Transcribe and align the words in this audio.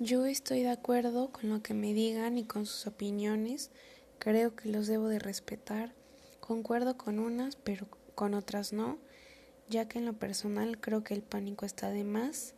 Yo 0.00 0.26
estoy 0.26 0.62
de 0.62 0.70
acuerdo 0.70 1.30
con 1.30 1.48
lo 1.50 1.62
que 1.62 1.72
me 1.72 1.94
digan 1.94 2.36
y 2.36 2.44
con 2.44 2.66
sus 2.66 2.88
opiniones. 2.88 3.70
Creo 4.18 4.56
que 4.56 4.68
los 4.68 4.88
debo 4.88 5.06
de 5.06 5.20
respetar. 5.20 5.94
Concuerdo 6.40 6.98
con 6.98 7.20
unas, 7.20 7.54
pero 7.54 7.86
con 8.16 8.34
otras 8.34 8.72
no, 8.72 8.98
ya 9.68 9.86
que 9.86 10.00
en 10.00 10.04
lo 10.04 10.14
personal 10.14 10.80
creo 10.80 11.04
que 11.04 11.14
el 11.14 11.22
pánico 11.22 11.64
está 11.64 11.90
de 11.90 12.02
más 12.02 12.54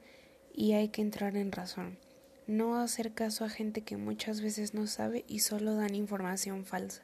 y 0.55 0.73
hay 0.73 0.89
que 0.89 1.03
entrar 1.03 1.37
en 1.37 1.53
razón. 1.53 1.99
No 2.47 2.81
hacer 2.81 3.13
caso 3.13 3.45
a 3.45 3.51
gente 3.51 3.83
que 3.83 3.99
muchas 3.99 4.41
veces 4.41 4.73
no 4.73 4.87
sabe 4.87 5.27
y 5.29 5.41
solo 5.41 5.75
dan 5.75 5.95
información 5.95 6.65
falsa. 6.65 7.03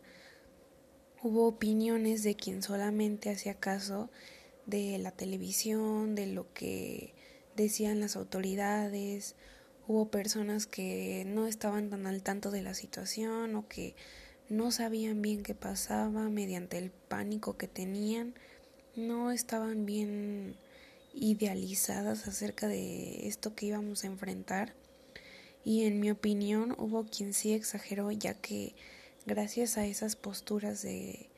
Hubo 1.22 1.46
opiniones 1.46 2.22
de 2.22 2.36
quien 2.36 2.62
solamente 2.62 3.28
hacía 3.28 3.52
caso 3.52 4.08
de 4.64 4.96
la 4.96 5.10
televisión, 5.10 6.14
de 6.14 6.26
lo 6.26 6.50
que 6.54 7.12
decían 7.54 8.00
las 8.00 8.16
autoridades, 8.16 9.36
hubo 9.92 10.06
personas 10.06 10.66
que 10.66 11.24
no 11.26 11.46
estaban 11.46 11.90
tan 11.90 12.06
al 12.06 12.22
tanto 12.22 12.50
de 12.50 12.62
la 12.62 12.72
situación 12.72 13.54
o 13.56 13.68
que 13.68 13.94
no 14.48 14.70
sabían 14.70 15.20
bien 15.20 15.42
qué 15.42 15.54
pasaba 15.54 16.30
mediante 16.30 16.78
el 16.78 16.90
pánico 16.90 17.58
que 17.58 17.68
tenían, 17.68 18.34
no 18.96 19.30
estaban 19.30 19.84
bien 19.84 20.56
idealizadas 21.12 22.26
acerca 22.26 22.68
de 22.68 23.28
esto 23.28 23.54
que 23.54 23.66
íbamos 23.66 24.04
a 24.04 24.06
enfrentar. 24.06 24.74
Y 25.62 25.84
en 25.84 26.00
mi 26.00 26.10
opinión 26.10 26.74
hubo 26.78 27.04
quien 27.04 27.34
sí 27.34 27.52
exageró 27.52 28.10
ya 28.10 28.32
que 28.32 28.74
gracias 29.26 29.76
a 29.76 29.84
esas 29.84 30.16
posturas 30.16 30.80
de 30.80 31.28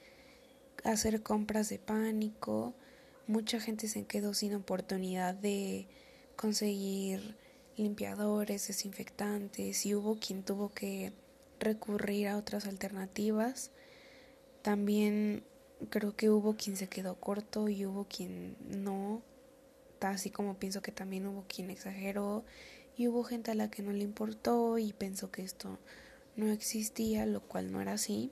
hacer 0.85 1.23
compras 1.23 1.69
de 1.71 1.81
pánico 1.81 2.73
mucha 3.27 3.59
gente 3.59 3.89
se 3.89 4.05
quedó 4.05 4.33
sin 4.33 4.55
oportunidad 4.55 5.35
de 5.35 5.89
conseguir 6.37 7.37
limpiadores, 7.77 8.69
desinfectantes 8.69 9.87
y 9.87 9.95
hubo 9.95 10.19
quien 10.19 10.43
tuvo 10.43 10.71
que 10.71 11.13
recurrir 11.59 12.29
a 12.29 12.37
otras 12.37 12.67
alternativas. 12.67 13.71
También 14.63 15.45
creo 15.91 16.17
que 16.17 16.31
hubo 16.31 16.57
quien 16.57 16.77
se 16.77 16.89
quedó 16.89 17.17
corto 17.17 17.69
y 17.69 17.85
hubo 17.87 18.05
quien 18.05 18.57
no, 18.69 19.23
así 20.01 20.31
como 20.31 20.55
pienso 20.55 20.83
que 20.83 20.93
también 20.93 21.27
hubo 21.27 21.45
quien 21.49 21.71
exageró 21.71 22.45
y 22.97 23.09
hubo 23.09 23.25
gente 23.25 23.51
a 23.51 23.55
la 23.55 23.71
que 23.71 23.83
no 23.83 23.93
le 23.93 24.05
importó 24.05 24.79
y 24.79 24.93
pensó 24.93 25.31
que 25.31 25.43
esto 25.43 25.79
no 26.37 26.51
existía, 26.51 27.27
lo 27.27 27.41
cual 27.41 27.73
no 27.73 27.81
era 27.81 27.95
así. 27.95 28.31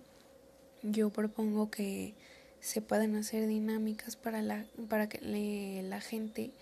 Yo 0.83 1.11
propongo 1.11 1.71
que 1.71 2.15
se 2.61 2.81
puedan 2.81 3.17
hacer 3.17 3.47
dinámicas 3.47 4.17
para, 4.17 4.41
la, 4.43 4.67
para 4.89 5.09
que 5.09 5.83
la 5.85 6.01
gente 6.01 6.53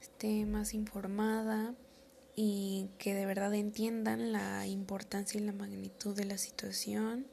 esté 0.00 0.46
más 0.46 0.74
informada 0.74 1.74
que 3.04 3.12
de 3.12 3.26
verdad 3.26 3.52
entiendan 3.52 4.32
la 4.32 4.66
importancia 4.66 5.38
y 5.38 5.44
la 5.44 5.52
magnitud 5.52 6.16
de 6.16 6.24
la 6.24 6.38
situación, 6.38 7.26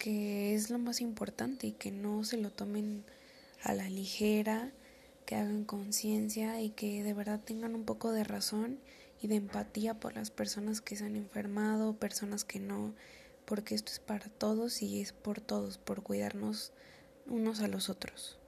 que 0.00 0.52
es 0.56 0.68
lo 0.68 0.80
más 0.80 1.00
importante 1.00 1.68
y 1.68 1.72
que 1.74 1.92
no 1.92 2.24
se 2.24 2.36
lo 2.38 2.50
tomen 2.50 3.04
a 3.62 3.72
la 3.72 3.88
ligera, 3.88 4.72
que 5.26 5.36
hagan 5.36 5.62
conciencia 5.62 6.60
y 6.60 6.70
que 6.70 7.04
de 7.04 7.14
verdad 7.14 7.38
tengan 7.38 7.76
un 7.76 7.84
poco 7.84 8.10
de 8.10 8.24
razón 8.24 8.80
y 9.22 9.28
de 9.28 9.36
empatía 9.36 10.00
por 10.00 10.16
las 10.16 10.32
personas 10.32 10.80
que 10.80 10.96
se 10.96 11.04
han 11.04 11.14
enfermado, 11.14 11.94
personas 11.94 12.44
que 12.44 12.58
no, 12.58 12.92
porque 13.44 13.76
esto 13.76 13.92
es 13.92 14.00
para 14.00 14.28
todos 14.28 14.82
y 14.82 15.00
es 15.00 15.12
por 15.12 15.40
todos, 15.40 15.78
por 15.78 16.02
cuidarnos 16.02 16.72
unos 17.28 17.60
a 17.60 17.68
los 17.68 17.90
otros. 17.90 18.39